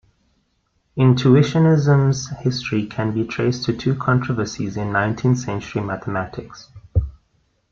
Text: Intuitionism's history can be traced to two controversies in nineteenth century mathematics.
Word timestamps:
Intuitionism's 0.97 2.29
history 2.39 2.87
can 2.87 3.13
be 3.13 3.23
traced 3.23 3.65
to 3.65 3.77
two 3.77 3.93
controversies 3.93 4.75
in 4.75 4.91
nineteenth 4.91 5.37
century 5.37 5.83
mathematics. 5.83 6.69